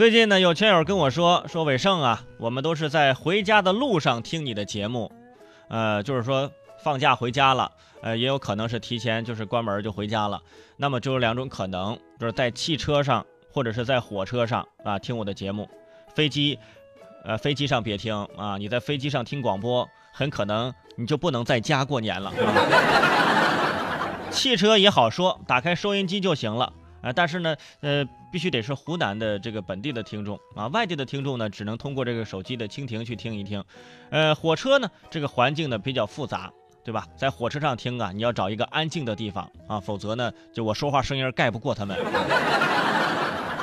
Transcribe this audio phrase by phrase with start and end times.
[0.00, 5.12] 最近呢，有圈友跟我说说伟盛啊，我们都是在回家的路上听你的节目，
[5.68, 10.40] 呃，就是说放假回家了，呃，也有可能是提前就是关门就回家了。
[10.78, 15.68] 那么就有两种可能，就是在汽车上或者是在火车上啊听我的节目，
[16.14, 16.58] 飞机，
[17.22, 22.32] 呃，飞机上别听啊，你在飞机上听广播，很可能你就不能在家过年了。
[24.32, 26.72] 汽车也好说，打开收音机就行了。
[27.02, 33.62] 啊，但是呢，呃，必须得是湖南的这个本地的听众啊，外地的听众呢，只能通过这个手机的蜻蜓去听一听。
[34.10, 36.52] 呃，火车呢，这个环境呢比较复杂，
[36.84, 37.06] 对吧？
[37.16, 41.98] 在火车上听啊，你要找一个安静的地方啊，否则呢，就我说话声音盖不过他们。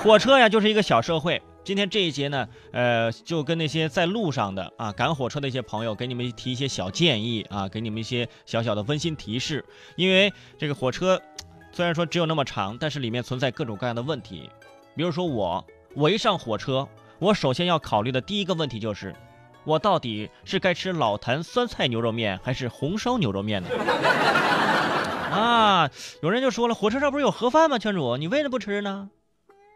[0.03, 1.41] 火车呀，就是一个小社会。
[1.63, 9.63] 今天这一节呢，呃，就跟那些在路上的啊，赶火车的一些朋友，给你们提一些小建议啊，给你们一些小小的温馨提示，
[9.95, 11.21] 因为这个火车。
[11.71, 14.49] 虽然说只有那么长，但是里面存在各种各样的问题。
[14.95, 15.63] 比如说我，
[15.93, 16.87] 我一上火车，
[17.19, 19.15] 我首先要考虑的第一个问题就是，
[19.63, 23.69] 我到底是该吃老坛酸菜牛肉面还是红烧牛肉面呢？
[25.29, 25.89] 啊，
[26.23, 27.77] 有人就说了，火车上不是有盒饭吗？
[27.77, 29.09] 圈主，你为什么不吃呢？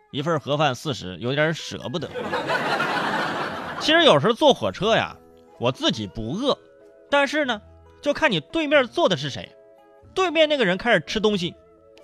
[0.10, 2.10] 一份盒饭四十，有点舍不得。
[3.80, 5.16] 其实有时候坐火车呀，
[5.60, 6.58] 我自己不饿，
[7.10, 7.62] 但是呢，
[8.02, 9.56] 就看你对面坐的是谁，
[10.16, 11.54] 对面那个人开始吃东西。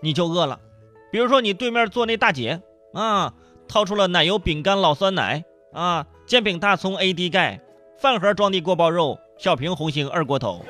[0.01, 0.59] 你就饿了，
[1.11, 2.61] 比如说你对面坐那大姐
[2.93, 3.33] 啊，
[3.67, 7.61] 掏出了奶油饼干、老酸奶啊，煎饼大葱 AD 钙，
[7.99, 10.65] 饭盒装的锅包肉，小瓶红星二锅头，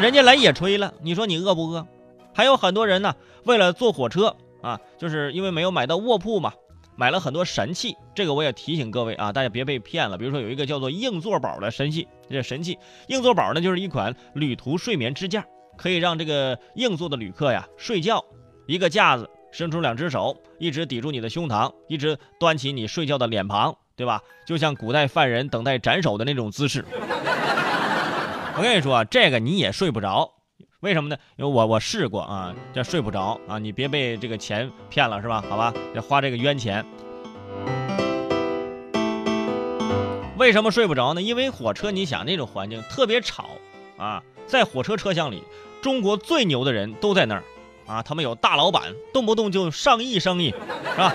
[0.00, 1.86] 人家来野炊了，你说你饿不饿？
[2.32, 6.52] 还有很多人呢，为了坐火车啊，就是因为没有买到卧铺嘛，
[6.96, 7.96] 买了很多神器。
[8.14, 10.18] 这个我也提醒各位啊，大家别被骗了。
[10.18, 15.46] 比如说有一个叫做硬座宝的神器，这神器硬座宝呢，就是一款旅途睡眠支架。
[15.76, 18.24] 可以让这个硬座的旅客呀睡觉，
[18.66, 24.20] 一个架子，伸出两只手，一直抵住你的胸膛，一直端起你睡觉的脸庞，对吧？
[24.46, 26.84] 就像古代犯人等待斩首的那种姿势。
[28.56, 30.30] 我跟你说，这个你也睡不着，
[30.80, 31.16] 为什么呢？
[31.36, 35.42] 因为我我试过啊，这睡不着啊，你别被这个钱骗了是吧？
[35.48, 36.84] 好吧，要花这个冤钱。
[40.36, 41.22] 为什么睡不着呢？
[41.22, 43.50] 因为火车，你想那种环境特别吵
[43.96, 44.22] 啊。
[44.46, 45.42] 在火车车厢里，
[45.80, 47.44] 中国最牛的人都在那儿，
[47.86, 51.14] 啊，他们有大老板，动不动就上亿生意，是吧？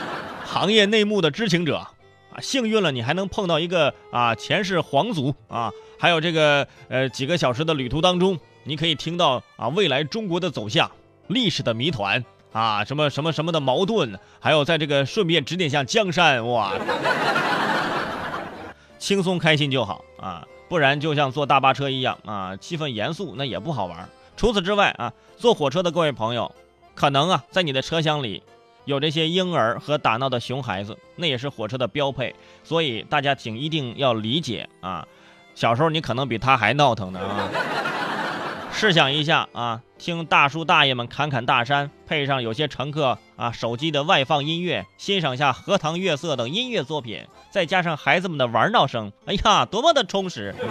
[0.46, 10.90] 行业内幕的知情者，啊，幸运了你还能碰到一个啊前世皇族啊，还有这个呃几个小时的旅途当中，你可以听到啊未来中国的走向，
[11.26, 16.72] 历史的谜团啊，什么什么什么的矛盾，还有在这个顺便指点下江山，哇，
[18.98, 20.46] 轻松开心就好啊。
[20.70, 24.08] 不然就像坐大巴车一样啊，气氛严肃，那也不好玩。
[24.36, 26.54] 除此之外啊，坐火车的各位朋友，
[26.94, 28.40] 可能啊，在你的车厢里
[28.84, 32.32] 有这些婴儿和打闹的熊孩子，那也是火车的标配。
[32.62, 35.04] 所以大家请一定要理解啊，
[35.56, 37.50] 小时候你可能比他还闹腾呢啊。
[38.72, 50.54] 试想一下啊，听大叔大爷们侃侃大山，配上有些乘客啊手机的外放音乐，欣赏下荷塘月色等音乐作品，再加上孩子们的玩闹声，哎呀，多么的充实！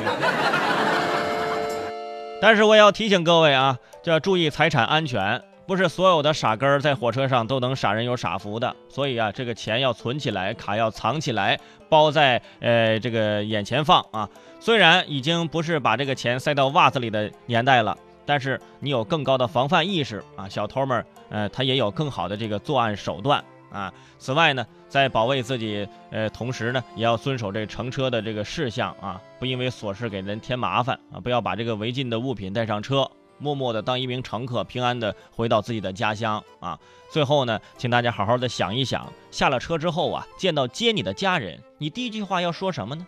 [2.42, 8.75] 但是我要提醒各位啊，就要注意财产安全，不是所有的傻根儿在火车上都能傻人有傻福的。
[8.88, 14.28] 所以啊，这个钱要存起来，卡要藏起来，包在呃这个眼前放啊。
[14.59, 23.94] 虽然已经不是把这个钱塞到袜子里的年代了，但是你有更高的防范意识啊，小偷们呃他也有更好的这个作案手段啊。
[24.18, 33.07] 此外呢，在保卫自己呃同时呢，也要遵守这乘车的这个事项啊，不因为琐事给人添麻烦啊，不要把这个违禁的物品带上车，
[33.40, 36.78] 默默的当一名乘客，平安的回到自己的家乡啊。
[37.10, 43.08] 最后呢，请大家好好的想一想，下了车之后啊，见到接你的家人，你第一句话要说什么呢？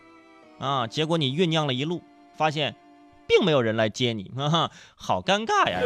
[0.58, 0.88] 啊！
[0.88, 2.02] 结果你酝酿了一路，
[2.36, 2.75] 发现
[3.28, 5.80] 并没有人来接你，哈哈，好尴尬呀！